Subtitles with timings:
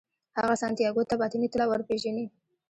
[0.37, 2.25] هغه سانتیاګو ته باطني طلا ورپېژني.